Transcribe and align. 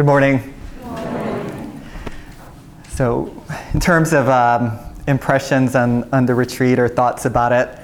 Good 0.00 0.06
morning. 0.06 0.54
So, 2.88 3.44
in 3.74 3.80
terms 3.80 4.14
of 4.14 4.30
um, 4.30 4.78
impressions 5.06 5.76
on, 5.76 6.08
on 6.10 6.24
the 6.24 6.34
retreat 6.34 6.78
or 6.78 6.88
thoughts 6.88 7.26
about 7.26 7.52
it, 7.52 7.78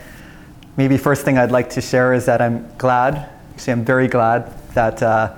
maybe 0.79 0.97
first 0.97 1.27
thing 1.27 1.37
I'd 1.37 1.51
like 1.51 1.69
to 1.69 1.83
share 1.83 2.15
is 2.15 2.25
that 2.25 2.41
I'm 2.41 2.75
glad, 2.79 3.29
actually, 3.53 3.75
I'm 3.75 3.85
very 3.85 4.09
glad 4.09 4.51
that 4.73 5.03
uh, 5.03 5.37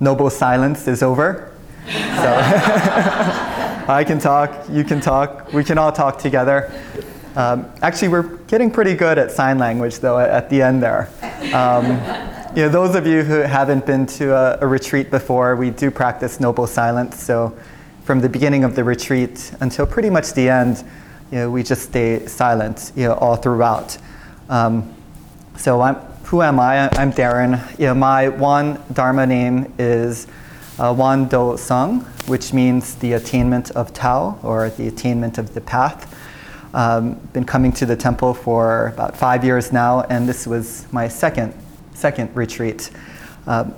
noble 0.00 0.30
silence 0.30 0.88
is 0.88 1.02
over. 1.02 1.52
So, 1.84 1.92
I 3.86 4.02
can 4.06 4.18
talk, 4.18 4.66
you 4.70 4.82
can 4.82 5.02
talk, 5.02 5.52
we 5.52 5.62
can 5.62 5.76
all 5.76 5.92
talk 5.92 6.18
together. 6.18 6.72
Um, 7.36 7.70
actually, 7.82 8.08
we're 8.08 8.38
getting 8.46 8.70
pretty 8.70 8.94
good 8.94 9.18
at 9.18 9.30
sign 9.30 9.58
language, 9.58 9.98
though, 9.98 10.18
at, 10.18 10.30
at 10.30 10.48
the 10.48 10.62
end 10.62 10.82
there. 10.82 11.10
Um, 11.52 12.00
know, 12.62 12.68
those 12.68 12.94
of 12.94 13.04
you 13.04 13.24
who 13.24 13.40
haven't 13.40 13.84
been 13.84 14.06
to 14.06 14.32
a, 14.32 14.58
a, 14.60 14.66
retreat 14.66 15.10
before, 15.10 15.56
we 15.56 15.70
do 15.70 15.90
practice 15.90 16.38
noble 16.38 16.68
silence. 16.68 17.20
So, 17.20 17.52
from 18.04 18.20
the 18.20 18.28
beginning 18.28 18.62
of 18.62 18.76
the 18.76 18.84
retreat 18.84 19.50
until 19.58 19.86
pretty 19.86 20.08
much 20.08 20.34
the 20.34 20.48
end, 20.48 20.84
you 21.32 21.38
know, 21.38 21.50
we 21.50 21.64
just 21.64 21.82
stay 21.82 22.24
silent, 22.26 22.92
you 22.94 23.08
know, 23.08 23.14
all 23.14 23.34
throughout. 23.34 23.98
Um, 24.48 24.94
so, 25.56 25.80
I'm, 25.80 25.96
who 26.26 26.42
am 26.42 26.60
I? 26.60 26.88
I'm 26.90 27.12
Darren. 27.12 27.76
You 27.76 27.86
know, 27.86 27.94
my 27.94 28.28
Won 28.28 28.80
Dharma 28.92 29.26
name 29.26 29.74
is 29.76 30.28
uh, 30.78 30.94
Won 30.96 31.26
Do 31.26 31.56
Sung, 31.56 32.02
which 32.26 32.52
means 32.52 32.94
the 32.94 33.14
attainment 33.14 33.72
of 33.72 33.92
Tao 33.92 34.38
or 34.44 34.70
the 34.70 34.86
attainment 34.86 35.38
of 35.38 35.54
the 35.54 35.60
path. 35.60 36.16
Um, 36.72 37.14
been 37.32 37.46
coming 37.46 37.72
to 37.72 37.86
the 37.86 37.96
temple 37.96 38.32
for 38.32 38.92
about 38.94 39.16
five 39.16 39.44
years 39.44 39.72
now, 39.72 40.02
and 40.02 40.28
this 40.28 40.46
was 40.46 40.86
my 40.92 41.08
second 41.08 41.52
second 41.94 42.34
retreat. 42.36 42.90
Um, 43.46 43.74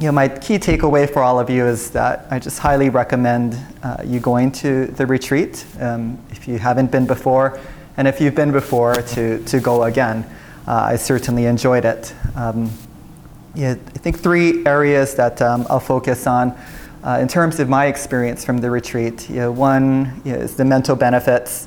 you 0.00 0.06
know, 0.06 0.12
my 0.12 0.28
key 0.28 0.58
takeaway 0.58 1.12
for 1.12 1.22
all 1.22 1.40
of 1.40 1.50
you 1.50 1.66
is 1.66 1.90
that 1.90 2.26
I 2.30 2.38
just 2.38 2.60
highly 2.60 2.88
recommend 2.88 3.58
uh, 3.82 4.02
you 4.04 4.20
going 4.20 4.52
to 4.52 4.86
the 4.86 5.06
retreat 5.06 5.64
um, 5.80 6.18
if 6.30 6.46
you 6.46 6.58
haven't 6.58 6.92
been 6.92 7.06
before, 7.06 7.58
and 7.96 8.06
if 8.06 8.20
you've 8.20 8.34
been 8.36 8.52
before, 8.52 8.94
to, 8.94 9.42
to 9.44 9.58
go 9.58 9.84
again. 9.84 10.24
Uh, 10.68 10.90
I 10.92 10.96
certainly 10.96 11.46
enjoyed 11.46 11.84
it. 11.84 12.14
Um, 12.36 12.70
yeah, 13.54 13.70
I 13.72 13.98
think 13.98 14.18
three 14.20 14.64
areas 14.66 15.16
that 15.16 15.42
um, 15.42 15.66
I'll 15.68 15.80
focus 15.80 16.28
on 16.28 16.56
uh, 17.02 17.18
in 17.20 17.26
terms 17.26 17.58
of 17.58 17.68
my 17.68 17.86
experience 17.86 18.44
from 18.44 18.58
the 18.58 18.70
retreat. 18.70 19.28
You 19.28 19.36
know, 19.36 19.52
one 19.52 20.22
you 20.24 20.32
know, 20.32 20.38
is 20.38 20.56
the 20.56 20.64
mental 20.64 20.94
benefits. 20.94 21.66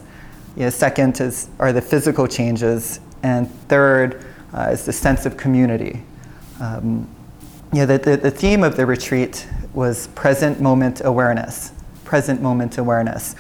You 0.56 0.64
know, 0.64 0.70
second 0.70 1.20
is, 1.20 1.50
are 1.60 1.74
the 1.74 1.82
physical 1.82 2.28
changes. 2.28 3.02
And 3.24 3.52
third 3.68 4.26
uh, 4.54 4.70
is 4.72 4.86
the 4.86 4.94
sense 4.94 5.26
of 5.26 5.38
community. 5.38 6.04
Um, 6.60 7.08
know, 7.74 7.86
the, 7.86 7.98
the, 7.98 8.18
the, 8.18 8.32
theme 8.32 8.64
of 8.64 8.76
the 8.76 8.86
retreat 8.86 9.48
was 9.74 10.08
present 10.08 10.60
moment 10.60 11.02
awareness. 11.04 11.72
Present 12.04 12.42
moment 12.42 12.78
awareness. 12.78 13.36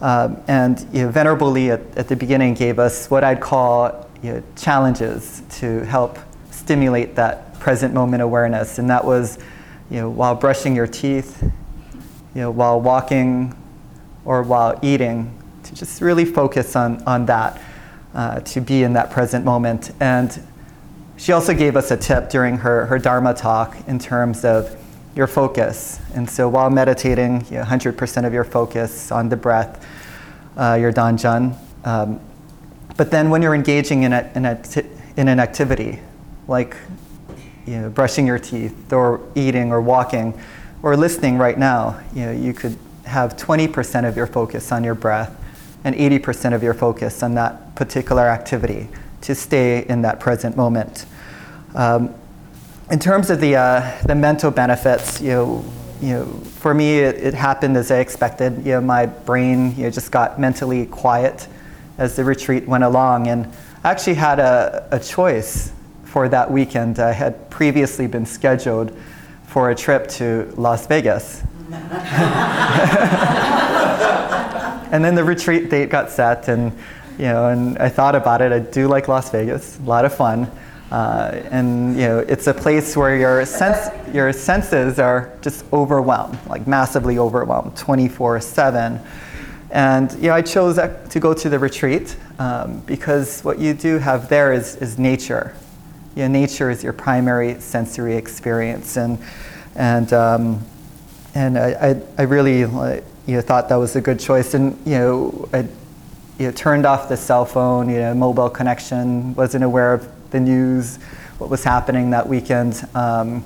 Um, 0.00 0.42
and 0.48 0.80
you 0.92 1.02
know, 1.02 1.10
Venerable 1.10 1.50
Lee 1.50 1.70
at, 1.70 1.80
at, 1.96 2.08
the 2.08 2.16
beginning 2.16 2.54
gave 2.54 2.78
us 2.78 3.10
what 3.10 3.24
I'd 3.24 3.40
call 3.40 4.08
you 4.22 4.34
know, 4.34 4.42
challenges 4.56 5.42
to 5.58 5.84
help 5.84 6.18
stimulate 6.50 7.14
that 7.16 7.58
present 7.60 7.94
moment 7.94 8.22
awareness. 8.22 8.78
And 8.78 8.88
that 8.90 9.04
was 9.04 9.38
you 9.90 10.00
know, 10.00 10.10
while 10.10 10.34
brushing 10.34 10.74
your 10.74 10.86
teeth, 10.86 11.42
you 12.34 12.40
know, 12.40 12.50
while 12.50 12.80
walking, 12.80 13.54
or 14.24 14.42
while 14.42 14.78
eating, 14.82 15.32
to 15.62 15.74
just 15.74 16.00
really 16.00 16.24
focus 16.24 16.76
on, 16.76 17.02
on 17.04 17.26
that, 17.26 17.60
uh, 18.16 18.40
to 18.40 18.62
be 18.62 18.82
in 18.82 18.94
that 18.94 19.10
present 19.10 19.44
moment. 19.44 19.92
And 20.00 20.42
she 21.18 21.32
also 21.32 21.54
gave 21.54 21.76
us 21.76 21.90
a 21.90 21.96
tip 21.96 22.30
during 22.30 22.56
her, 22.56 22.86
her 22.86 22.98
Dharma 22.98 23.34
talk 23.34 23.76
in 23.86 23.98
terms 23.98 24.44
of 24.44 24.74
your 25.14 25.26
focus. 25.26 26.00
And 26.14 26.28
so 26.28 26.48
while 26.48 26.70
meditating, 26.70 27.44
you 27.50 27.58
know, 27.58 27.64
100% 27.64 28.26
of 28.26 28.32
your 28.32 28.44
focus 28.44 29.12
on 29.12 29.28
the 29.28 29.36
breath, 29.36 29.86
uh, 30.56 30.78
your 30.80 30.92
danjan. 30.92 31.56
Um, 31.84 32.18
but 32.96 33.10
then 33.10 33.28
when 33.28 33.42
you're 33.42 33.54
engaging 33.54 34.04
in, 34.04 34.14
a, 34.14 34.30
in, 34.34 34.46
a 34.46 34.62
t- 34.62 34.88
in 35.18 35.28
an 35.28 35.38
activity, 35.38 36.00
like 36.48 36.74
you 37.66 37.78
know, 37.80 37.90
brushing 37.90 38.26
your 38.26 38.38
teeth 38.38 38.92
or 38.92 39.20
eating 39.34 39.72
or 39.72 39.82
walking 39.82 40.38
or 40.82 40.96
listening 40.96 41.36
right 41.36 41.58
now, 41.58 42.00
you, 42.14 42.24
know, 42.24 42.32
you 42.32 42.54
could 42.54 42.78
have 43.04 43.36
20% 43.36 44.08
of 44.08 44.16
your 44.16 44.26
focus 44.26 44.72
on 44.72 44.84
your 44.84 44.94
breath 44.94 45.34
and 45.86 45.94
80% 45.94 46.52
of 46.52 46.64
your 46.64 46.74
focus 46.74 47.22
on 47.22 47.34
that 47.34 47.76
particular 47.76 48.26
activity 48.28 48.88
to 49.20 49.36
stay 49.36 49.86
in 49.86 50.02
that 50.02 50.18
present 50.18 50.56
moment. 50.56 51.06
Um, 51.76 52.12
in 52.90 52.98
terms 52.98 53.30
of 53.30 53.40
the, 53.40 53.54
uh, 53.54 53.96
the 54.04 54.16
mental 54.16 54.50
benefits, 54.50 55.20
you 55.20 55.30
know, 55.30 55.64
you 56.00 56.08
know, 56.08 56.26
for 56.58 56.74
me, 56.74 56.98
it, 56.98 57.14
it, 57.22 57.34
happened 57.34 57.76
as 57.76 57.92
I 57.92 57.98
expected. 57.98 58.66
You 58.66 58.72
know, 58.72 58.80
my 58.80 59.06
brain 59.06 59.76
you 59.76 59.84
know, 59.84 59.90
just 59.90 60.10
got 60.10 60.40
mentally 60.40 60.86
quiet 60.86 61.46
as 61.98 62.16
the 62.16 62.24
retreat 62.24 62.66
went 62.66 62.82
along, 62.82 63.28
and 63.28 63.46
I 63.84 63.92
actually 63.92 64.14
had 64.14 64.40
a, 64.40 64.88
a 64.90 64.98
choice 64.98 65.72
for 66.04 66.28
that 66.28 66.50
weekend. 66.50 66.98
I 66.98 67.12
had 67.12 67.48
previously 67.48 68.08
been 68.08 68.26
scheduled 68.26 68.94
for 69.46 69.70
a 69.70 69.74
trip 69.74 70.08
to 70.08 70.52
Las 70.56 70.86
Vegas. 70.88 71.44
and 74.90 75.04
then 75.04 75.14
the 75.14 75.24
retreat 75.24 75.70
date 75.70 75.90
got 75.90 76.10
set, 76.10 76.48
and 76.48 76.72
you 77.18 77.24
know, 77.24 77.48
and 77.48 77.78
I 77.78 77.88
thought 77.88 78.14
about 78.14 78.42
it. 78.42 78.52
I 78.52 78.58
do 78.58 78.88
like 78.88 79.08
Las 79.08 79.30
Vegas, 79.30 79.78
a 79.78 79.82
lot 79.82 80.04
of 80.04 80.14
fun, 80.14 80.50
uh, 80.90 81.42
and 81.50 81.96
you 81.96 82.02
know, 82.02 82.18
it's 82.20 82.46
a 82.46 82.54
place 82.54 82.96
where 82.96 83.16
your 83.16 83.44
sense, 83.44 83.90
your 84.14 84.32
senses 84.32 84.98
are 84.98 85.32
just 85.42 85.64
overwhelmed, 85.72 86.38
like 86.46 86.66
massively 86.66 87.18
overwhelmed, 87.18 87.74
24/7. 87.74 89.00
And 89.70 90.12
you 90.12 90.28
know, 90.28 90.34
I 90.34 90.42
chose 90.42 90.76
to 90.76 91.20
go 91.20 91.34
to 91.34 91.48
the 91.48 91.58
retreat 91.58 92.16
um, 92.38 92.80
because 92.86 93.42
what 93.42 93.58
you 93.58 93.74
do 93.74 93.98
have 93.98 94.28
there 94.28 94.52
is, 94.52 94.76
is 94.76 94.98
nature. 94.98 95.54
You 96.14 96.22
know, 96.22 96.28
nature 96.28 96.70
is 96.70 96.84
your 96.84 96.92
primary 96.92 97.60
sensory 97.60 98.16
experience, 98.16 98.96
and 98.96 99.18
and 99.74 100.12
um, 100.12 100.64
and 101.34 101.58
I, 101.58 101.90
I, 101.90 102.02
I 102.18 102.22
really 102.22 102.64
you 103.26 103.34
know, 103.34 103.40
thought 103.40 103.68
that 103.68 103.76
was 103.76 103.96
a 103.96 104.00
good 104.00 104.20
choice. 104.20 104.54
And 104.54 104.78
you 104.86 104.98
know, 104.98 105.48
I 105.52 105.66
you 106.38 106.46
know, 106.46 106.52
turned 106.52 106.84
off 106.86 107.08
the 107.08 107.16
cell 107.16 107.44
phone, 107.44 107.88
you 107.88 107.98
know, 107.98 108.14
mobile 108.14 108.50
connection, 108.50 109.34
wasn't 109.34 109.64
aware 109.64 109.94
of 109.94 110.08
the 110.30 110.40
news, 110.40 110.98
what 111.38 111.50
was 111.50 111.64
happening 111.64 112.10
that 112.10 112.28
weekend, 112.28 112.86
um, 112.94 113.44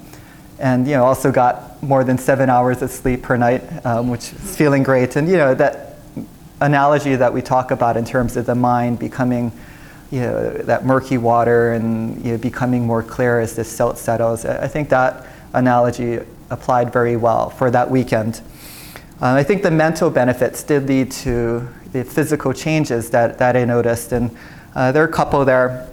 and 0.58 0.86
you 0.86 0.94
know, 0.94 1.04
also 1.04 1.30
got 1.30 1.82
more 1.82 2.04
than 2.04 2.18
seven 2.18 2.50
hours 2.50 2.82
of 2.82 2.90
sleep 2.90 3.22
per 3.22 3.36
night, 3.36 3.62
um, 3.86 4.08
which 4.08 4.32
is 4.32 4.56
feeling 4.56 4.82
great. 4.82 5.16
And 5.16 5.28
you 5.28 5.36
know, 5.36 5.54
that 5.54 5.96
analogy 6.60 7.16
that 7.16 7.32
we 7.32 7.40
talk 7.40 7.70
about 7.70 7.96
in 7.96 8.04
terms 8.04 8.36
of 8.36 8.46
the 8.46 8.54
mind 8.54 8.98
becoming 8.98 9.52
you 10.10 10.20
know, 10.20 10.50
that 10.50 10.84
murky 10.84 11.18
water 11.18 11.72
and 11.72 12.22
you 12.24 12.32
know, 12.32 12.38
becoming 12.38 12.84
more 12.84 13.02
clear 13.02 13.40
as 13.40 13.54
the 13.54 13.64
silt 13.64 13.96
settles. 13.96 14.44
I 14.44 14.66
think 14.66 14.88
that 14.88 15.26
analogy 15.54 16.18
applied 16.50 16.92
very 16.92 17.16
well 17.16 17.50
for 17.50 17.70
that 17.70 17.90
weekend. 17.90 18.40
Um, 19.22 19.36
I 19.36 19.42
think 19.42 19.62
the 19.62 19.70
mental 19.70 20.08
benefits 20.08 20.62
did 20.62 20.88
lead 20.88 21.10
to 21.12 21.68
the 21.92 22.04
physical 22.04 22.54
changes 22.54 23.10
that, 23.10 23.36
that 23.36 23.54
I 23.54 23.66
noticed, 23.66 24.12
and 24.12 24.34
uh, 24.74 24.92
there 24.92 25.04
are 25.04 25.08
a 25.08 25.12
couple 25.12 25.44
there. 25.44 25.86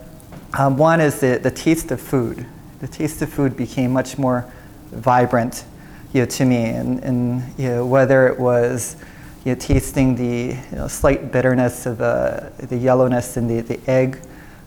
Um, 0.57 0.77
one 0.77 1.01
is 1.01 1.19
the, 1.19 1.37
the 1.37 1.51
taste 1.51 1.91
of 1.91 1.99
food. 1.99 2.45
The 2.79 2.87
taste 2.87 3.21
of 3.21 3.27
food 3.27 3.57
became 3.57 3.91
much 3.91 4.17
more 4.17 4.49
vibrant 4.91 5.65
you 6.13 6.21
know, 6.21 6.25
to 6.25 6.45
me, 6.45 6.67
and, 6.67 7.03
and 7.03 7.43
you 7.57 7.67
know, 7.67 7.85
whether 7.85 8.29
it 8.29 8.39
was 8.39 8.95
you 9.43 9.53
know, 9.53 9.59
tasting 9.59 10.15
the 10.15 10.55
you 10.71 10.77
know, 10.77 10.87
slight 10.87 11.29
bitterness 11.29 11.85
of 11.85 11.99
uh, 11.99 12.49
the 12.59 12.77
yellowness 12.77 13.35
in 13.35 13.49
the, 13.49 13.59
the 13.59 13.91
egg, 13.91 14.19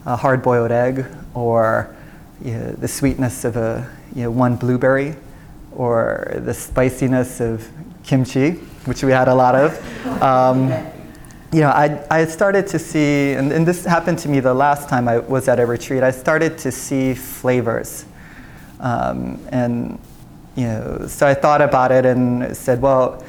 a 0.05 0.17
hard 0.17 0.43
boiled 0.43 0.71
egg, 0.71 1.07
or 1.33 1.97
you 2.45 2.53
know, 2.53 2.73
the 2.73 2.89
sweetness 2.89 3.47
of 3.47 3.57
a, 3.57 3.91
you 4.15 4.25
know, 4.25 4.31
one 4.31 4.57
blueberry, 4.57 5.17
or 5.73 6.35
the 6.45 6.53
spiciness 6.53 7.41
of 7.41 7.67
kimchi, 8.11 8.51
which 8.87 9.05
we 9.05 9.13
had 9.13 9.29
a 9.29 9.35
lot 9.35 9.55
of. 9.55 9.71
Um, 10.21 10.69
you 11.53 11.61
know, 11.61 11.69
I, 11.69 12.05
I 12.11 12.25
started 12.25 12.67
to 12.67 12.79
see, 12.79 13.35
and, 13.35 13.53
and 13.53 13.65
this 13.65 13.85
happened 13.85 14.19
to 14.21 14.29
me 14.29 14.41
the 14.41 14.53
last 14.53 14.89
time 14.89 15.07
I 15.07 15.19
was 15.19 15.47
at 15.47 15.61
a 15.61 15.67
retreat, 15.67 16.03
I 16.03 16.11
started 16.11 16.59
to 16.59 16.73
see 16.73 17.15
flavors. 17.15 18.05
Um, 18.81 19.41
and, 19.53 19.99
you 20.57 20.65
know, 20.65 21.07
so 21.07 21.25
I 21.25 21.35
thought 21.35 21.63
about 21.63 21.93
it 21.93 22.05
and 22.05 22.57
said, 22.57 22.83
well, 22.83 23.25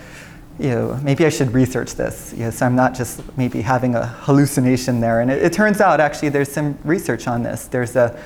you 0.58 0.70
know, 0.70 1.00
maybe 1.04 1.28
I 1.28 1.30
should 1.30 1.52
research 1.54 1.94
this. 1.94 2.34
You 2.36 2.46
know, 2.46 2.50
so 2.50 2.66
I'm 2.66 2.76
not 2.76 2.96
just 2.96 3.22
maybe 3.38 3.62
having 3.62 3.94
a 3.94 4.08
hallucination 4.08 5.00
there. 5.00 5.22
And 5.22 5.30
it, 5.30 5.44
it 5.44 5.54
turns 5.54 5.80
out 5.80 6.00
actually 6.00 6.30
there's 6.30 6.52
some 6.52 6.76
research 6.84 7.28
on 7.28 7.44
this. 7.44 7.68
There's 7.68 7.96
a, 7.96 8.20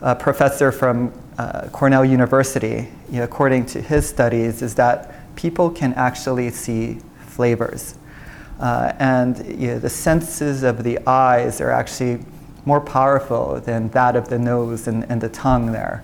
a 0.00 0.14
professor 0.14 0.72
from 0.72 1.12
uh, 1.36 1.68
Cornell 1.70 2.04
University, 2.04 2.88
you 3.10 3.18
know, 3.18 3.24
according 3.24 3.66
to 3.66 3.82
his 3.82 4.08
studies, 4.08 4.62
is 4.62 4.74
that 4.76 5.17
people 5.38 5.70
can 5.70 5.94
actually 5.94 6.50
see 6.50 6.98
flavors. 7.20 7.94
Uh, 8.58 8.92
and 8.98 9.38
you 9.46 9.68
know, 9.68 9.78
the 9.78 9.88
senses 9.88 10.64
of 10.64 10.82
the 10.82 10.98
eyes 11.06 11.60
are 11.60 11.70
actually 11.70 12.18
more 12.64 12.80
powerful 12.80 13.60
than 13.60 13.88
that 13.90 14.16
of 14.16 14.28
the 14.28 14.38
nose 14.38 14.88
and, 14.88 15.04
and 15.08 15.20
the 15.20 15.28
tongue 15.28 15.70
there. 15.70 16.02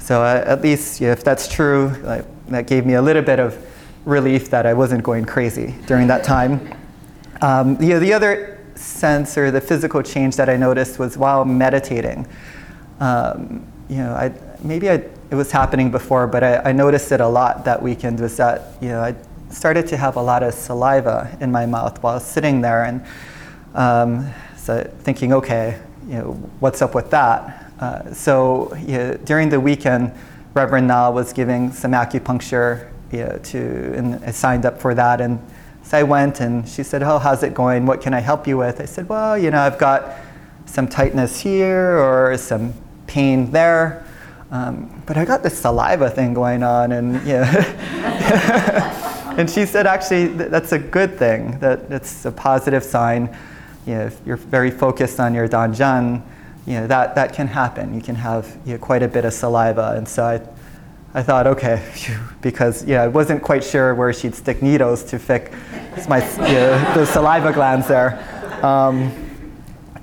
So 0.00 0.20
uh, 0.20 0.42
at 0.44 0.62
least 0.62 1.00
you 1.00 1.06
know, 1.06 1.12
if 1.12 1.22
that's 1.22 1.46
true, 1.46 1.94
like, 2.02 2.24
that 2.48 2.66
gave 2.66 2.84
me 2.84 2.94
a 2.94 3.02
little 3.02 3.22
bit 3.22 3.38
of 3.38 3.56
relief 4.04 4.50
that 4.50 4.66
I 4.66 4.74
wasn't 4.74 5.04
going 5.04 5.26
crazy 5.26 5.76
during 5.86 6.08
that 6.08 6.24
time. 6.24 6.76
Um, 7.40 7.80
you 7.80 7.90
know, 7.90 8.00
the 8.00 8.12
other 8.12 8.58
sense 8.74 9.38
or 9.38 9.52
the 9.52 9.60
physical 9.60 10.02
change 10.02 10.34
that 10.36 10.48
I 10.48 10.56
noticed 10.56 10.98
was 10.98 11.16
while 11.16 11.44
meditating. 11.44 12.26
Um, 12.98 13.64
you 13.88 13.98
know, 13.98 14.12
I, 14.12 14.32
maybe 14.64 14.90
I, 14.90 15.04
it 15.32 15.34
was 15.34 15.50
happening 15.50 15.90
before, 15.90 16.26
but 16.26 16.44
I, 16.44 16.56
I, 16.58 16.72
noticed 16.72 17.10
it 17.10 17.22
a 17.22 17.26
lot 17.26 17.64
that 17.64 17.80
weekend 17.80 18.20
was 18.20 18.36
that, 18.36 18.74
you 18.82 18.90
know, 18.90 19.00
I 19.00 19.14
started 19.48 19.86
to 19.86 19.96
have 19.96 20.16
a 20.16 20.20
lot 20.20 20.42
of 20.42 20.52
saliva 20.52 21.34
in 21.40 21.50
my 21.50 21.64
mouth 21.64 22.02
while 22.02 22.20
sitting 22.20 22.60
there 22.60 22.84
and 22.84 23.02
um, 23.74 24.30
so 24.58 24.82
thinking, 25.00 25.32
okay, 25.32 25.80
you 26.06 26.16
know, 26.16 26.32
what's 26.60 26.82
up 26.82 26.94
with 26.94 27.08
that? 27.12 27.72
Uh, 27.80 28.12
so 28.12 28.76
you 28.76 28.98
know, 28.98 29.14
during 29.24 29.48
the 29.48 29.58
weekend, 29.58 30.12
Reverend 30.52 30.88
Na 30.88 31.10
was 31.10 31.32
giving 31.32 31.72
some 31.72 31.92
acupuncture 31.92 32.90
you 33.10 33.24
know, 33.24 33.38
to, 33.44 33.94
and 33.96 34.22
I 34.26 34.32
signed 34.32 34.66
up 34.66 34.78
for 34.78 34.94
that. 34.94 35.22
And 35.22 35.40
so 35.82 35.96
I 35.96 36.02
went 36.02 36.40
and 36.40 36.68
she 36.68 36.82
said, 36.82 37.02
oh, 37.02 37.18
how's 37.18 37.42
it 37.42 37.54
going? 37.54 37.86
What 37.86 38.02
can 38.02 38.12
I 38.12 38.20
help 38.20 38.46
you 38.46 38.58
with? 38.58 38.82
I 38.82 38.84
said, 38.84 39.08
well, 39.08 39.38
you 39.38 39.50
know, 39.50 39.60
I've 39.62 39.78
got 39.78 40.14
some 40.66 40.86
tightness 40.86 41.40
here 41.40 41.96
or 41.96 42.36
some 42.36 42.74
pain 43.06 43.50
there. 43.50 44.04
Um, 44.52 45.02
but 45.06 45.16
I 45.16 45.24
got 45.24 45.42
this 45.42 45.58
saliva 45.58 46.10
thing 46.10 46.34
going 46.34 46.62
on, 46.62 46.92
and 46.92 47.26
yeah. 47.26 49.32
and 49.38 49.50
she 49.50 49.64
said, 49.64 49.86
actually, 49.86 50.28
that's 50.28 50.72
a 50.72 50.78
good 50.78 51.18
thing. 51.18 51.58
That 51.58 51.90
it's 51.90 52.26
a 52.26 52.30
positive 52.30 52.84
sign. 52.84 53.34
You 53.86 53.94
know, 53.94 54.06
if 54.06 54.20
you're 54.26 54.36
very 54.36 54.70
focused 54.70 55.18
on 55.18 55.34
your 55.34 55.48
danzhan, 55.48 56.22
you 56.66 56.74
know, 56.74 56.86
that, 56.86 57.14
that 57.14 57.32
can 57.32 57.46
happen. 57.46 57.94
You 57.94 58.00
can 58.00 58.14
have 58.14 58.56
you 58.64 58.72
know, 58.72 58.78
quite 58.78 59.02
a 59.02 59.08
bit 59.08 59.24
of 59.24 59.32
saliva. 59.32 59.94
And 59.96 60.06
so 60.06 60.24
I, 60.24 61.18
I 61.18 61.22
thought, 61.22 61.46
okay, 61.46 61.82
phew, 61.94 62.18
because 62.40 62.84
yeah, 62.84 63.02
I 63.02 63.08
wasn't 63.08 63.42
quite 63.42 63.64
sure 63.64 63.94
where 63.94 64.12
she'd 64.12 64.34
stick 64.34 64.62
needles 64.62 65.02
to 65.04 65.18
fix 65.18 65.50
my 66.08 66.18
you 66.46 66.54
know, 66.54 66.94
the 66.94 67.06
saliva 67.06 67.52
glands 67.52 67.88
there. 67.88 68.18
Um, 68.64 69.12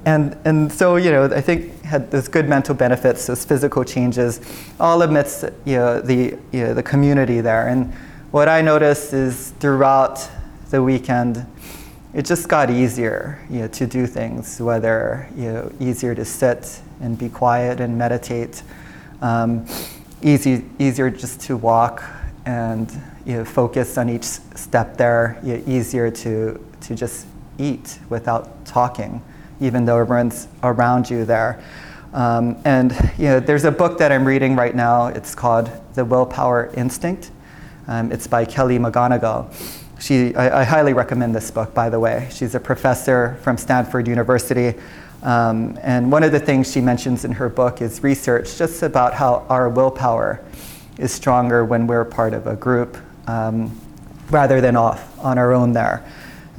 and, 0.05 0.37
and 0.43 0.71
so, 0.71 0.95
you 0.95 1.11
know, 1.11 1.25
I 1.25 1.41
think 1.41 1.78
had 1.89 2.11
those 2.11 2.27
good 2.27 2.47
mental 2.47 2.75
benefits, 2.75 3.25
those 3.25 3.43
physical 3.43 3.83
changes, 3.83 4.39
all 4.79 5.01
amidst 5.01 5.43
you 5.65 5.75
know, 5.75 5.99
the, 5.99 6.37
you 6.51 6.63
know, 6.63 6.73
the 6.73 6.83
community 6.83 7.41
there. 7.41 7.67
And 7.67 7.91
what 8.29 8.47
I 8.47 8.61
noticed 8.61 9.11
is 9.11 9.51
throughout 9.59 10.29
the 10.69 10.83
weekend, 10.83 11.45
it 12.13 12.25
just 12.25 12.47
got 12.47 12.69
easier 12.69 13.43
you 13.49 13.61
know, 13.61 13.67
to 13.69 13.87
do 13.87 14.05
things, 14.05 14.61
whether 14.61 15.27
you 15.35 15.51
know, 15.51 15.71
easier 15.79 16.13
to 16.13 16.23
sit 16.23 16.79
and 17.01 17.17
be 17.17 17.27
quiet 17.27 17.79
and 17.79 17.97
meditate, 17.97 18.61
um, 19.21 19.65
easy, 20.21 20.63
easier 20.77 21.09
just 21.09 21.41
to 21.41 21.57
walk 21.57 22.03
and 22.45 22.91
you 23.25 23.37
know, 23.37 23.45
focus 23.45 23.97
on 23.97 24.09
each 24.09 24.25
step 24.25 24.95
there, 24.95 25.39
you 25.43 25.57
know, 25.57 25.63
easier 25.65 26.11
to, 26.11 26.63
to 26.81 26.93
just 26.93 27.25
eat 27.57 27.97
without 28.09 28.63
talking 28.63 29.23
even 29.59 29.85
though 29.85 29.99
everyone's 29.99 30.47
around 30.63 31.09
you 31.09 31.25
there. 31.25 31.61
Um, 32.13 32.57
and 32.65 32.91
you 33.17 33.25
know, 33.25 33.39
there's 33.39 33.65
a 33.65 33.71
book 33.71 33.99
that 33.99 34.11
I'm 34.11 34.25
reading 34.25 34.55
right 34.55 34.75
now. 34.75 35.07
It's 35.07 35.35
called 35.35 35.69
The 35.93 36.03
Willpower 36.03 36.71
Instinct. 36.75 37.31
Um, 37.87 38.11
it's 38.11 38.27
by 38.27 38.45
Kelly 38.45 38.77
McGonigal. 38.79 39.53
She, 39.99 40.33
I, 40.35 40.61
I, 40.61 40.63
highly 40.63 40.93
recommend 40.93 41.35
this 41.35 41.51
book, 41.51 41.73
by 41.73 41.89
the 41.89 41.99
way. 41.99 42.29
She's 42.31 42.55
a 42.55 42.59
professor 42.59 43.37
from 43.41 43.57
Stanford 43.57 44.07
University. 44.07 44.79
Um, 45.23 45.77
and 45.81 46.11
one 46.11 46.23
of 46.23 46.31
the 46.31 46.39
things 46.39 46.71
she 46.71 46.79
mentions 46.79 47.25
in 47.25 47.33
her 47.33 47.49
book 47.49 47.81
is 47.81 48.01
research 48.01 48.57
just 48.57 48.81
about 48.83 49.13
how 49.13 49.45
our 49.49 49.67
willpower 49.67 50.41
is 50.97 51.11
stronger 51.11 51.65
when 51.65 51.87
we're 51.87 52.05
part 52.05 52.33
of 52.33 52.47
a 52.47 52.55
group 52.55 52.97
um, 53.27 53.77
rather 54.29 54.61
than 54.61 54.75
off 54.75 55.19
on 55.19 55.37
our 55.37 55.53
own 55.53 55.73
there. 55.73 56.03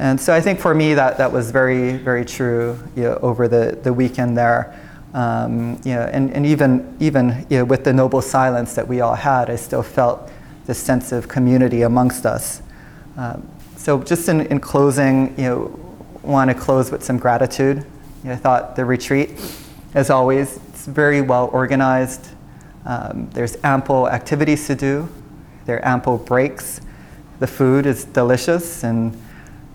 And 0.01 0.19
so 0.19 0.33
I 0.33 0.41
think 0.41 0.59
for 0.59 0.75
me 0.75 0.95
that, 0.95 1.19
that 1.19 1.31
was 1.31 1.51
very, 1.51 1.99
very 1.99 2.25
true 2.25 2.79
you 2.97 3.03
know, 3.03 3.19
over 3.21 3.49
the, 3.49 3.79
the 3.83 3.93
weekend 3.93 4.35
there. 4.35 4.75
Um, 5.13 5.79
you 5.85 5.95
know, 5.95 6.09
and, 6.11 6.33
and 6.33 6.47
even, 6.47 6.97
even 7.01 7.47
you 7.51 7.59
know, 7.59 7.65
with 7.67 7.85
the 7.85 7.93
noble 7.93 8.23
silence 8.23 8.75
that 8.77 8.89
we 8.89 9.03
all 9.03 9.15
had, 9.15 9.51
I 9.51 9.57
still 9.57 9.83
felt 9.83 10.31
this 10.65 10.79
sense 10.79 11.13
of 11.13 11.29
community 11.29 11.83
amongst 11.83 12.25
us. 12.25 12.63
Um, 13.19 13.47
so 13.77 14.03
just 14.03 14.27
in, 14.31 14.47
in 14.47 14.59
closing, 14.59 15.35
you 15.37 15.45
know, 15.45 15.81
want 16.23 16.49
to 16.49 16.55
close 16.55 16.91
with 16.91 17.05
some 17.05 17.19
gratitude. 17.19 17.85
You 18.23 18.31
know, 18.31 18.33
I 18.33 18.37
thought 18.37 18.77
the 18.77 18.87
retreat, 18.87 19.33
as 19.93 20.09
always, 20.09 20.57
it's 20.69 20.87
very 20.87 21.21
well 21.21 21.51
organized. 21.53 22.27
Um, 22.87 23.29
there's 23.35 23.59
ample 23.65 24.09
activities 24.09 24.67
to 24.69 24.75
do. 24.75 25.11
There 25.67 25.77
are 25.77 25.85
ample 25.85 26.17
breaks. 26.17 26.81
The 27.39 27.47
food 27.47 27.85
is 27.85 28.07
delicious 28.07 28.83
and 28.83 29.15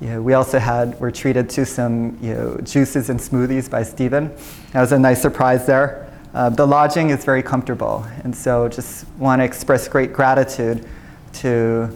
you 0.06 0.12
know, 0.12 0.22
we 0.22 0.34
also 0.34 0.60
had, 0.60 1.00
were 1.00 1.10
treated 1.10 1.50
to 1.50 1.66
some 1.66 2.16
you 2.22 2.36
know, 2.36 2.58
juices 2.58 3.10
and 3.10 3.20
smoothies 3.20 3.68
by 3.68 3.82
Stephen. 3.82 4.32
That 4.72 4.82
was 4.82 4.92
a 4.92 5.00
nice 5.00 5.20
surprise 5.20 5.66
there. 5.66 6.08
Uh, 6.32 6.52
the 6.52 6.68
lodging 6.68 7.10
is 7.10 7.26
very 7.26 7.42
comfortable, 7.42 8.06
and 8.24 8.36
so 8.36 8.70
just 8.70 9.08
want 9.18 9.40
to 9.40 9.44
express 9.44 9.88
great 9.88 10.14
gratitude 10.14 10.86
to 11.34 11.90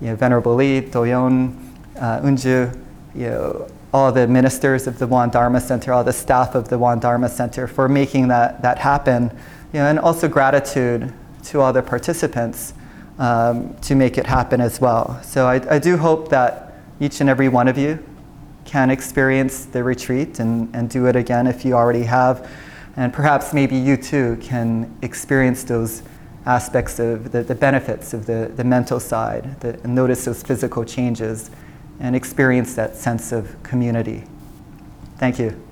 you 0.00 0.06
know, 0.06 0.14
Venerable 0.14 0.54
Lee, 0.54 0.82
Doyon, 0.82 1.74
uh, 1.96 2.20
Unju, 2.20 2.80
you 3.16 3.26
know, 3.26 3.68
all 3.92 4.12
the 4.12 4.28
ministers 4.28 4.86
of 4.86 5.00
the 5.00 5.08
Won 5.08 5.28
Dharma 5.28 5.60
Center, 5.60 5.92
all 5.92 6.04
the 6.04 6.12
staff 6.12 6.54
of 6.54 6.68
the 6.68 6.78
Won 6.78 7.00
Dharma 7.00 7.28
Center 7.28 7.66
for 7.66 7.88
making 7.88 8.28
that, 8.28 8.62
that 8.62 8.78
happen, 8.78 9.36
you 9.72 9.80
know, 9.80 9.86
and 9.86 9.98
also 9.98 10.28
gratitude 10.28 11.12
to 11.42 11.60
all 11.60 11.72
the 11.72 11.82
participants 11.82 12.72
um, 13.18 13.74
to 13.80 13.96
make 13.96 14.16
it 14.16 14.26
happen 14.26 14.60
as 14.60 14.80
well. 14.80 15.20
So 15.24 15.48
I, 15.48 15.74
I 15.74 15.80
do 15.80 15.96
hope 15.96 16.28
that 16.28 16.67
each 17.00 17.20
and 17.20 17.30
every 17.30 17.48
one 17.48 17.68
of 17.68 17.78
you 17.78 18.04
can 18.64 18.90
experience 18.90 19.64
the 19.64 19.82
retreat 19.82 20.40
and, 20.40 20.74
and 20.74 20.90
do 20.90 21.06
it 21.06 21.16
again 21.16 21.46
if 21.46 21.64
you 21.64 21.74
already 21.74 22.02
have. 22.02 22.50
And 22.96 23.12
perhaps 23.12 23.54
maybe 23.54 23.76
you 23.76 23.96
too 23.96 24.36
can 24.40 24.94
experience 25.02 25.64
those 25.64 26.02
aspects 26.44 26.98
of 26.98 27.30
the, 27.32 27.42
the 27.42 27.54
benefits 27.54 28.12
of 28.12 28.26
the, 28.26 28.52
the 28.56 28.64
mental 28.64 28.98
side, 28.98 29.60
the, 29.60 29.80
and 29.84 29.94
notice 29.94 30.24
those 30.24 30.42
physical 30.42 30.84
changes, 30.84 31.50
and 32.00 32.14
experience 32.16 32.74
that 32.74 32.96
sense 32.96 33.32
of 33.32 33.62
community. 33.62 34.24
Thank 35.18 35.38
you. 35.38 35.67